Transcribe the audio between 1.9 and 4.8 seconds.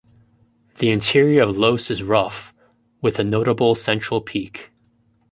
is rough, with a notable central peak.